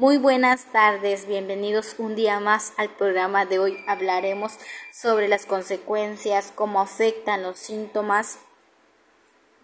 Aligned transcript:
Muy 0.00 0.16
buenas 0.16 0.66
tardes, 0.66 1.26
bienvenidos 1.26 1.96
un 1.98 2.14
día 2.14 2.38
más 2.38 2.72
al 2.76 2.88
programa 2.88 3.46
de 3.46 3.58
hoy. 3.58 3.84
Hablaremos 3.88 4.52
sobre 4.92 5.26
las 5.26 5.44
consecuencias, 5.44 6.52
cómo 6.54 6.80
afectan 6.80 7.42
los 7.42 7.58
síntomas 7.58 8.38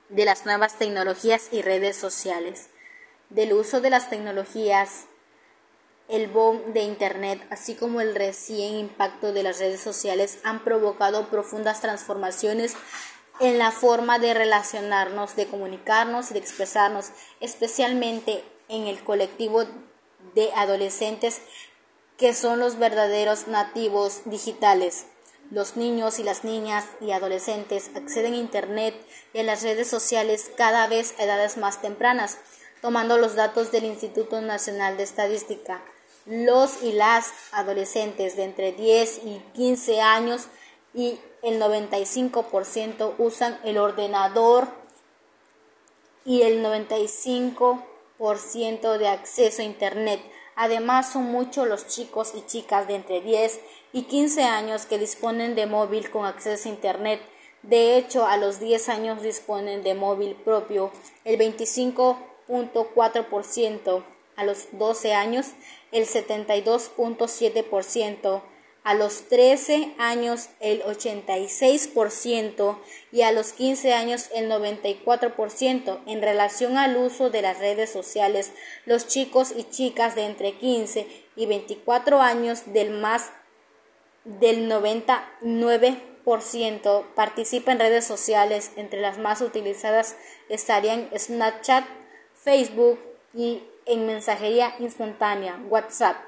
de 0.08 0.24
las 0.24 0.44
nuevas 0.44 0.76
tecnologías 0.76 1.50
y 1.52 1.62
redes 1.62 1.96
sociales, 1.96 2.68
del 3.30 3.52
uso 3.52 3.80
de 3.80 3.90
las 3.90 4.10
tecnologías, 4.10 5.04
el 6.09 6.27
boom 6.27 6.73
de 6.73 6.80
Internet, 6.80 7.41
así 7.51 7.77
como 7.77 8.01
el 8.01 8.16
recién 8.16 8.75
impacto 8.75 9.32
de 9.32 9.45
las 9.45 9.61
redes 9.61 9.82
sociales 9.82 10.41
han 10.43 10.64
provocado 10.64 11.29
profundas 11.29 11.80
transformaciones 11.80 12.75
en 13.39 13.57
la 13.57 13.71
forma 13.71 14.19
de 14.19 14.35
relacionarnos, 14.35 15.37
de 15.37 15.46
comunicarnos 15.46 16.32
y 16.32 16.35
de 16.35 16.41
expresarnos, 16.41 17.11
especialmente 17.39 18.43
en 18.69 18.89
el 18.89 19.05
colectivo 19.05 19.64
de 20.35 20.53
adolescentes 20.53 21.41
que 22.19 22.34
son 22.34 22.61
los 22.61 22.79
verdaderos 22.79 23.48
nativos 23.48 24.23
digitales. 24.25 25.06
Los 25.51 25.77
niños 25.77 26.19
y 26.19 26.23
las 26.23 26.45
niñas 26.45 26.87
y 27.01 27.11
adolescentes 27.11 27.91
acceden 27.95 28.34
a 28.34 28.39
Internet 28.39 28.95
y 29.33 29.41
a 29.41 29.42
las 29.42 29.62
redes 29.62 29.89
sociales 29.89 30.51
cada 30.56 30.87
vez 30.87 31.15
a 31.19 31.25
edades 31.25 31.56
más 31.56 31.83
tempranas, 31.83 32.39
tomando 32.80 33.19
los 33.19 33.34
datos 33.34 33.70
del 33.73 33.84
Instituto 33.84 34.41
Nacional 34.41 34.97
de 34.97 35.02
Estadística. 35.02 35.83
Los 36.27 36.83
y 36.83 36.92
las 36.92 37.33
adolescentes 37.53 38.37
de 38.37 38.45
entre 38.45 38.73
10 38.73 39.20
y 39.25 39.42
15 39.55 40.01
años 40.01 40.47
y 40.95 41.19
el 41.42 41.61
95% 41.61 43.14
usan 43.19 43.61
el 43.64 43.77
ordenador 43.77 44.69
y 46.25 46.42
el 46.42 46.64
95% 46.64 47.84
de 48.18 49.09
acceso 49.09 49.62
a 49.62 49.64
Internet. 49.64 50.20
Además, 50.56 51.12
son 51.12 51.24
muchos 51.24 51.66
los 51.66 51.88
chicos 51.88 52.32
y 52.34 52.46
chicas 52.46 52.86
de 52.86 52.95
entre 52.95 53.20
10 53.20 53.61
y 53.92 54.05
15 54.05 54.44
años 54.44 54.86
que 54.86 54.98
disponen 54.98 55.55
de 55.55 55.66
móvil 55.66 56.11
con 56.11 56.24
acceso 56.24 56.69
a 56.69 56.72
Internet. 56.72 57.20
De 57.62 57.97
hecho, 57.97 58.27
a 58.27 58.36
los 58.36 58.61
10 58.61 58.89
años 58.89 59.22
disponen 59.22 59.83
de 59.83 59.94
móvil 59.94 60.36
propio, 60.36 60.92
el 61.24 61.39
25.4%, 61.39 64.05
a 64.36 64.44
los 64.44 64.69
12 64.72 65.14
años 65.14 65.52
el 65.92 66.06
72.7%, 66.06 68.42
a 68.84 68.94
los 68.94 69.28
13 69.28 69.94
años 69.98 70.48
el 70.60 70.82
86% 70.82 72.78
y 73.12 73.22
a 73.22 73.32
los 73.32 73.54
15 73.54 73.94
años 73.94 74.28
el 74.34 74.50
94%. 74.50 76.00
En 76.06 76.20
relación 76.20 76.77
al 76.77 76.98
uso 76.98 77.30
de 77.30 77.40
las 77.40 77.58
redes 77.58 77.90
sociales, 77.90 78.52
los 78.84 79.08
chicos 79.08 79.55
y 79.56 79.64
chicas 79.64 80.14
de 80.14 80.27
entre 80.27 80.52
15 80.52 81.08
y 81.34 81.46
24 81.46 82.20
años 82.20 82.74
del 82.74 82.90
más 82.90 83.30
del 84.24 84.70
99% 84.70 87.05
participan 87.14 87.77
en 87.77 87.80
redes 87.80 88.05
sociales. 88.05 88.72
Entre 88.77 89.00
las 89.00 89.16
más 89.16 89.40
utilizadas 89.40 90.14
estarían 90.50 91.08
Snapchat, 91.16 91.86
Facebook 92.34 92.98
y 93.32 93.62
en 93.86 94.06
mensajería 94.06 94.74
instantánea, 94.78 95.58
WhatsApp. 95.70 96.18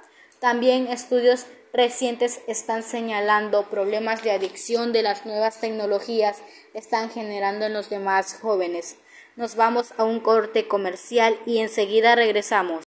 También 0.41 0.87
estudios 0.87 1.45
recientes 1.77 2.41
están 2.49 2.83
señalando 2.83 3.69
problemas 3.69 4.23
de 4.23 4.33
adicción 4.33 4.93
de 4.93 5.03
las 5.03 5.27
nuevas 5.27 5.61
tecnologías 5.61 6.39
están 6.75 7.11
generando 7.11 7.67
en 7.67 7.75
los 7.75 7.91
demás 7.91 8.37
jóvenes. 8.41 8.97
Nos 9.37 9.57
vamos 9.57 9.93
a 9.99 10.05
un 10.05 10.21
corte 10.21 10.67
comercial 10.67 11.39
y 11.45 11.59
enseguida 11.59 12.15
regresamos. 12.15 12.83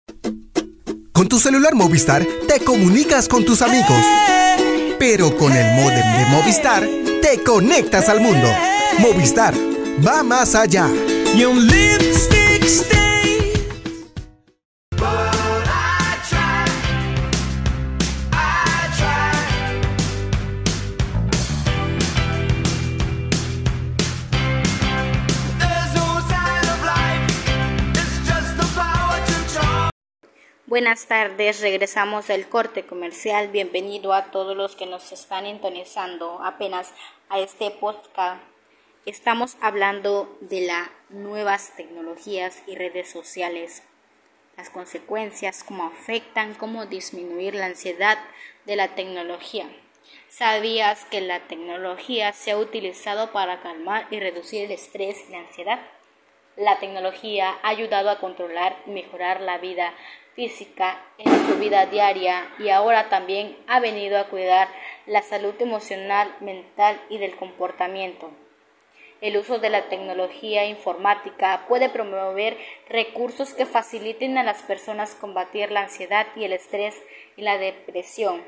Con 1.11 1.27
tu 1.27 1.39
celular 1.39 1.75
Movistar 1.75 2.25
te 2.47 2.63
comunicas 2.63 3.27
con 3.27 3.43
tus 3.43 3.61
amigos. 3.61 4.01
Pero 4.97 5.35
con 5.35 5.51
el 5.51 5.73
modem 5.75 6.17
de 6.17 6.25
Movistar 6.31 6.87
te 7.21 7.43
conectas 7.43 8.07
al 8.07 8.21
mundo. 8.21 8.47
Movistar 8.99 9.53
va 10.05 10.23
más 10.23 10.55
allá. 10.55 10.89
Buenas 30.67 31.05
tardes, 31.05 31.61
regresamos 31.61 32.27
del 32.27 32.49
corte 32.49 32.85
comercial. 32.85 33.47
Bienvenido 33.47 34.11
a 34.11 34.31
todos 34.31 34.57
los 34.57 34.75
que 34.75 34.85
nos 34.85 35.13
están 35.13 35.45
intonizando 35.45 36.41
apenas 36.43 36.91
a 37.29 37.39
este 37.39 37.71
podcast. 37.71 38.43
Estamos 39.05 39.55
hablando 39.61 40.37
de 40.41 40.67
las 40.67 40.89
nuevas 41.07 41.73
tecnologías 41.77 42.61
y 42.67 42.75
redes 42.75 43.09
sociales, 43.09 43.81
las 44.57 44.69
consecuencias, 44.69 45.63
cómo 45.63 45.85
afectan, 45.85 46.53
cómo 46.53 46.85
disminuir 46.85 47.55
la 47.55 47.67
ansiedad 47.67 48.17
de 48.65 48.75
la 48.75 48.89
tecnología. 48.89 49.69
¿Sabías 50.27 51.05
que 51.05 51.21
la 51.21 51.47
tecnología 51.47 52.33
se 52.33 52.51
ha 52.51 52.57
utilizado 52.57 53.31
para 53.31 53.61
calmar 53.61 54.05
y 54.11 54.19
reducir 54.19 54.65
el 54.65 54.71
estrés 54.71 55.15
y 55.29 55.31
la 55.31 55.39
ansiedad? 55.39 55.79
La 56.57 56.77
tecnología 56.79 57.57
ha 57.63 57.69
ayudado 57.69 58.09
a 58.09 58.19
controlar 58.19 58.75
y 58.85 58.89
mejorar 58.89 59.39
la 59.39 59.59
vida 59.59 59.93
física 60.37 61.01
en 61.17 61.47
su 61.47 61.57
vida 61.57 61.87
diaria 61.87 62.47
y 62.59 62.69
ahora 62.69 63.09
también 63.09 63.57
ha 63.65 63.79
venido 63.79 64.19
a 64.19 64.25
cuidar 64.25 64.67
la 65.07 65.23
salud 65.23 65.55
emocional, 65.57 66.31
mental 66.41 67.01
y 67.09 67.17
del 67.17 67.35
comportamiento. 67.35 68.29
El 69.19 69.35
uso 69.35 69.57
de 69.57 69.71
la 69.71 69.89
tecnología 69.89 70.65
informática 70.65 71.65
puede 71.67 71.89
promover 71.89 72.55
recursos 72.87 73.55
que 73.55 73.65
faciliten 73.65 74.37
a 74.37 74.43
las 74.43 74.61
personas 74.61 75.15
combatir 75.15 75.71
la 75.71 75.81
ansiedad 75.81 76.27
y 76.35 76.43
el 76.43 76.53
estrés 76.53 76.93
y 77.35 77.41
la 77.41 77.57
depresión. 77.57 78.43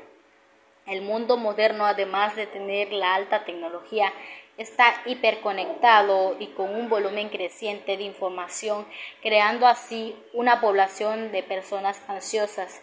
El 0.86 1.02
mundo 1.02 1.38
moderno, 1.38 1.86
además 1.86 2.36
de 2.36 2.46
tener 2.46 2.92
la 2.92 3.16
alta 3.16 3.44
tecnología, 3.44 4.12
está 4.60 5.00
hiperconectado 5.06 6.36
y 6.38 6.48
con 6.48 6.74
un 6.74 6.90
volumen 6.90 7.30
creciente 7.30 7.96
de 7.96 8.02
información, 8.02 8.86
creando 9.22 9.66
así 9.66 10.14
una 10.34 10.60
población 10.60 11.32
de 11.32 11.42
personas 11.42 11.98
ansiosas. 12.08 12.82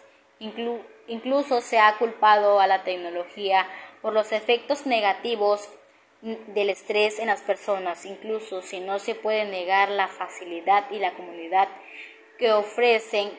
incluso 1.06 1.60
se 1.60 1.78
ha 1.78 1.96
culpado 1.96 2.60
a 2.60 2.66
la 2.66 2.82
tecnología 2.82 3.66
por 4.02 4.12
los 4.12 4.32
efectos 4.32 4.86
negativos 4.86 5.68
del 6.20 6.70
estrés 6.70 7.20
en 7.20 7.28
las 7.28 7.42
personas, 7.42 8.04
incluso 8.04 8.60
si 8.60 8.80
no 8.80 8.98
se 8.98 9.14
puede 9.14 9.44
negar 9.44 9.88
la 9.88 10.08
facilidad 10.08 10.90
y 10.90 10.98
la 10.98 11.14
comunidad 11.14 11.68
que 12.38 12.52
ofrecen 12.52 13.30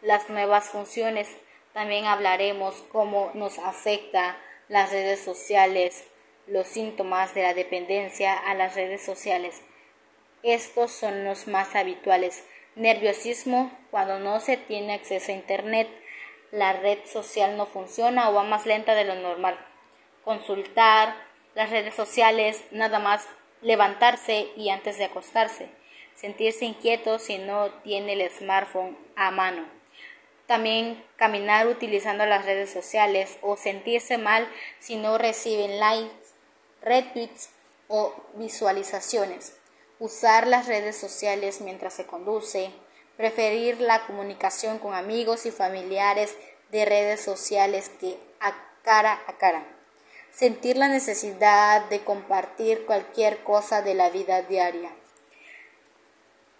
las 0.00 0.30
nuevas 0.30 0.68
funciones. 0.68 1.28
También 1.72 2.04
hablaremos 2.04 2.84
cómo 2.92 3.32
nos 3.34 3.58
afecta 3.58 4.36
las 4.68 4.92
redes 4.92 5.20
sociales 5.20 6.04
los 6.46 6.66
síntomas 6.66 7.34
de 7.34 7.42
la 7.42 7.54
dependencia 7.54 8.36
a 8.36 8.54
las 8.54 8.74
redes 8.74 9.02
sociales. 9.02 9.62
Estos 10.42 10.92
son 10.92 11.24
los 11.24 11.46
más 11.46 11.74
habituales. 11.74 12.44
Nerviosismo 12.76 13.70
cuando 13.90 14.18
no 14.18 14.40
se 14.40 14.56
tiene 14.56 14.94
acceso 14.94 15.32
a 15.32 15.34
Internet, 15.34 15.88
la 16.50 16.72
red 16.72 16.98
social 17.06 17.56
no 17.56 17.66
funciona 17.66 18.28
o 18.28 18.34
va 18.34 18.44
más 18.44 18.66
lenta 18.66 18.94
de 18.94 19.04
lo 19.04 19.14
normal. 19.14 19.56
Consultar 20.22 21.16
las 21.54 21.70
redes 21.70 21.94
sociales, 21.94 22.62
nada 22.70 22.98
más 22.98 23.26
levantarse 23.62 24.48
y 24.56 24.68
antes 24.70 24.98
de 24.98 25.04
acostarse. 25.04 25.68
Sentirse 26.14 26.64
inquieto 26.64 27.18
si 27.18 27.38
no 27.38 27.70
tiene 27.82 28.12
el 28.12 28.30
smartphone 28.30 28.96
a 29.16 29.30
mano. 29.30 29.64
También 30.46 31.02
caminar 31.16 31.66
utilizando 31.66 32.26
las 32.26 32.44
redes 32.44 32.70
sociales 32.70 33.38
o 33.40 33.56
sentirse 33.56 34.18
mal 34.18 34.46
si 34.78 34.96
no 34.96 35.16
reciben 35.16 35.80
likes 35.80 36.23
retweets 36.84 37.48
o 37.88 38.14
visualizaciones, 38.34 39.52
usar 39.98 40.46
las 40.46 40.66
redes 40.66 40.96
sociales 40.96 41.60
mientras 41.60 41.94
se 41.94 42.06
conduce, 42.06 42.70
preferir 43.16 43.80
la 43.80 44.06
comunicación 44.06 44.78
con 44.78 44.94
amigos 44.94 45.46
y 45.46 45.50
familiares 45.50 46.34
de 46.70 46.84
redes 46.84 47.20
sociales 47.20 47.90
que 48.00 48.18
a 48.40 48.52
cara 48.82 49.20
a 49.26 49.38
cara, 49.38 49.64
sentir 50.32 50.76
la 50.76 50.88
necesidad 50.88 51.88
de 51.88 52.00
compartir 52.00 52.84
cualquier 52.86 53.42
cosa 53.42 53.82
de 53.82 53.94
la 53.94 54.10
vida 54.10 54.42
diaria. 54.42 54.90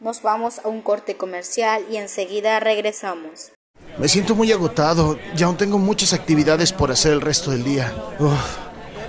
Nos 0.00 0.22
vamos 0.22 0.60
a 0.64 0.68
un 0.68 0.82
corte 0.82 1.16
comercial 1.16 1.84
y 1.90 1.96
enseguida 1.96 2.60
regresamos. 2.60 3.52
Me 3.98 4.08
siento 4.08 4.34
muy 4.34 4.50
agotado, 4.52 5.18
ya 5.34 5.46
aún 5.46 5.56
tengo 5.56 5.78
muchas 5.78 6.12
actividades 6.12 6.72
por 6.72 6.90
hacer 6.90 7.12
el 7.12 7.20
resto 7.20 7.50
del 7.50 7.64
día. 7.64 7.92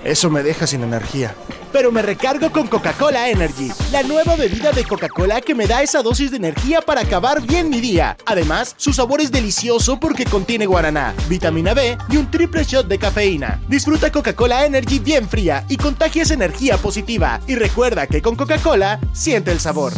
Eso 0.06 0.30
me 0.30 0.44
deja 0.44 0.68
sin 0.68 0.84
energía. 0.84 1.34
Pero 1.72 1.90
me 1.90 2.00
recargo 2.00 2.52
con 2.52 2.68
Coca-Cola 2.68 3.28
Energy, 3.28 3.72
la 3.90 4.04
nueva 4.04 4.36
bebida 4.36 4.70
de 4.70 4.84
Coca-Cola 4.84 5.40
que 5.40 5.56
me 5.56 5.66
da 5.66 5.82
esa 5.82 6.00
dosis 6.00 6.30
de 6.30 6.36
energía 6.36 6.80
para 6.80 7.00
acabar 7.00 7.42
bien 7.42 7.68
mi 7.68 7.80
día. 7.80 8.16
Además, 8.24 8.76
su 8.78 8.92
sabor 8.92 9.20
es 9.20 9.32
delicioso 9.32 9.98
porque 9.98 10.24
contiene 10.24 10.66
guaraná, 10.66 11.12
vitamina 11.28 11.74
B 11.74 11.98
y 12.08 12.18
un 12.18 12.30
triple 12.30 12.62
shot 12.62 12.86
de 12.86 13.00
cafeína. 13.00 13.60
Disfruta 13.68 14.12
Coca-Cola 14.12 14.64
Energy 14.64 15.00
bien 15.00 15.28
fría 15.28 15.64
y 15.68 15.76
contagias 15.76 16.30
energía 16.30 16.78
positiva. 16.78 17.40
Y 17.48 17.56
recuerda 17.56 18.06
que 18.06 18.22
con 18.22 18.36
Coca-Cola 18.36 19.00
siente 19.12 19.50
el 19.50 19.58
sabor. 19.58 19.92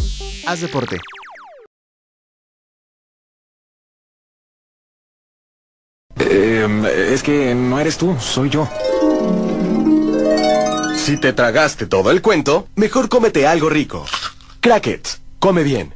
Haz 0.47 0.63
deporte. 0.63 0.97
Eh, 6.19 7.11
es 7.13 7.23
que 7.23 7.55
no 7.55 7.79
eres 7.79 7.99
tú, 7.99 8.17
soy 8.19 8.49
yo. 8.49 8.67
Si 11.09 11.17
te 11.17 11.33
tragaste 11.33 11.87
todo 11.87 12.11
el 12.11 12.21
cuento, 12.21 12.69
mejor 12.77 13.09
cómete 13.09 13.47
algo 13.47 13.71
rico. 13.71 14.05
Crackets, 14.61 15.23
come 15.39 15.63
bien. 15.63 15.95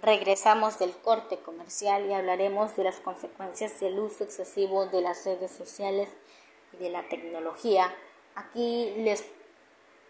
Regresamos 0.00 0.78
del 0.78 0.92
corte 0.92 1.36
comercial 1.40 2.06
y 2.06 2.14
hablaremos 2.14 2.74
de 2.74 2.84
las 2.84 3.00
consecuencias 3.00 3.78
del 3.80 3.98
uso 3.98 4.24
excesivo 4.24 4.86
de 4.86 5.02
las 5.02 5.26
redes 5.26 5.50
sociales 5.50 6.08
y 6.72 6.82
de 6.82 6.88
la 6.88 7.06
tecnología. 7.06 7.94
Aquí 8.34 8.94
les 8.96 9.24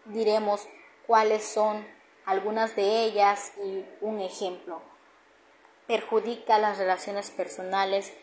diremos 0.05 0.61
cuáles 1.07 1.43
son 1.43 1.85
algunas 2.25 2.73
de 2.77 3.03
ellas 3.03 3.51
y 3.65 3.83
un 3.99 4.21
ejemplo. 4.21 4.81
Perjudica 5.87 6.57
las 6.57 6.77
relaciones 6.77 7.31
personales, 7.31 8.13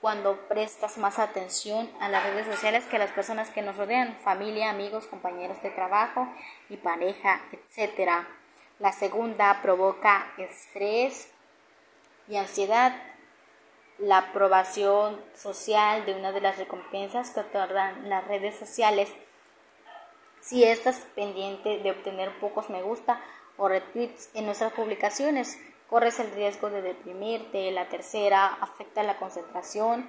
cuando 0.00 0.36
prestas 0.48 0.96
más 0.96 1.18
atención 1.18 1.90
a 2.00 2.08
las 2.08 2.24
redes 2.24 2.46
sociales 2.46 2.84
que 2.86 2.96
a 2.96 2.98
las 2.98 3.12
personas 3.12 3.50
que 3.50 3.62
nos 3.62 3.76
rodean, 3.76 4.16
familia, 4.24 4.70
amigos, 4.70 5.06
compañeros 5.06 5.62
de 5.62 5.70
trabajo 5.70 6.26
y 6.70 6.78
pareja, 6.78 7.42
etc. 7.52 8.24
La 8.78 8.92
segunda 8.92 9.60
provoca 9.60 10.32
estrés 10.38 11.28
y 12.28 12.36
ansiedad. 12.36 12.96
La 13.98 14.16
aprobación 14.16 15.20
social 15.36 16.06
de 16.06 16.14
una 16.14 16.32
de 16.32 16.40
las 16.40 16.56
recompensas 16.56 17.30
que 17.30 17.40
otorgan 17.40 18.08
las 18.08 18.26
redes 18.26 18.58
sociales. 18.58 19.10
Si 20.40 20.64
estás 20.64 20.96
pendiente 21.14 21.80
de 21.80 21.90
obtener 21.90 22.32
pocos 22.38 22.70
me 22.70 22.80
gusta 22.80 23.20
o 23.58 23.68
retweets 23.68 24.30
en 24.32 24.46
nuestras 24.46 24.72
publicaciones, 24.72 25.58
corres 25.90 26.20
el 26.20 26.30
riesgo 26.30 26.70
de 26.70 26.80
deprimirte. 26.80 27.70
La 27.72 27.88
tercera 27.88 28.46
afecta 28.60 29.02
la 29.02 29.18
concentración. 29.18 30.08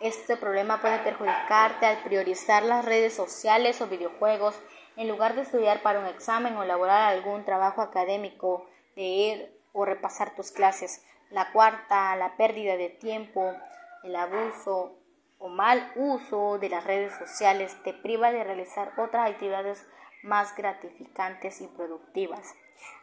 Este 0.00 0.36
problema 0.36 0.80
puede 0.80 0.98
perjudicarte 1.00 1.86
al 1.86 2.02
priorizar 2.02 2.62
las 2.62 2.84
redes 2.84 3.14
sociales 3.14 3.80
o 3.80 3.86
videojuegos 3.86 4.54
en 4.96 5.08
lugar 5.08 5.34
de 5.34 5.42
estudiar 5.42 5.82
para 5.82 6.00
un 6.00 6.06
examen 6.06 6.56
o 6.56 6.62
elaborar 6.62 7.12
algún 7.12 7.44
trabajo 7.44 7.82
académico, 7.82 8.66
leer 8.96 9.52
o 9.72 9.84
repasar 9.84 10.34
tus 10.34 10.50
clases. 10.50 11.04
La 11.30 11.52
cuarta, 11.52 12.16
la 12.16 12.36
pérdida 12.36 12.76
de 12.76 12.88
tiempo, 12.88 13.54
el 14.02 14.16
abuso 14.16 14.96
o 15.38 15.48
mal 15.48 15.92
uso 15.96 16.58
de 16.58 16.68
las 16.68 16.84
redes 16.84 17.12
sociales 17.18 17.76
te 17.84 17.94
priva 17.94 18.32
de 18.32 18.44
realizar 18.44 18.92
otras 18.96 19.30
actividades 19.30 19.86
más 20.22 20.54
gratificantes 20.56 21.60
y 21.60 21.68
productivas. 21.68 22.54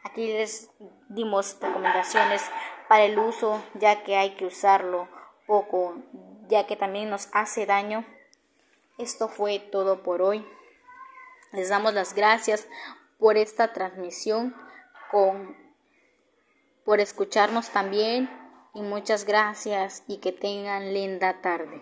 Aquí 0.04 0.28
les 0.28 0.70
dimos 1.10 1.58
recomendaciones 1.60 2.42
para 2.88 3.04
el 3.04 3.18
uso, 3.18 3.62
ya 3.74 4.04
que 4.04 4.18
hay 4.18 4.36
que 4.36 4.46
usarlo 4.46 5.08
poco, 5.48 5.96
ya 6.48 6.68
que 6.68 6.76
también 6.76 7.10
nos 7.10 7.30
hace 7.34 7.66
daño. 7.66 8.06
Esto 8.98 9.28
fue 9.28 9.60
todo 9.60 10.04
por 10.04 10.22
hoy. 10.22 10.46
Les 11.52 11.70
damos 11.70 11.94
las 11.94 12.14
gracias 12.14 12.68
por 13.18 13.38
esta 13.38 13.74
transmisión, 13.74 14.56
por 16.84 17.00
escucharnos 17.00 17.70
también 17.70 18.30
y 18.74 18.82
muchas 18.82 19.24
gracias 19.26 20.04
y 20.08 20.18
que 20.18 20.34
tengan 20.34 20.94
linda 20.94 21.42
tarde. 21.42 21.82